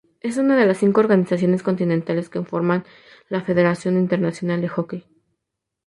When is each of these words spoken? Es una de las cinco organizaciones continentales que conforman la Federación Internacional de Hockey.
Es 0.19 0.37
una 0.37 0.57
de 0.57 0.65
las 0.65 0.79
cinco 0.79 0.99
organizaciones 1.01 1.61
continentales 1.61 2.27
que 2.27 2.39
conforman 2.39 2.85
la 3.29 3.41
Federación 3.43 3.99
Internacional 3.99 4.59
de 4.59 4.67
Hockey. 4.67 5.05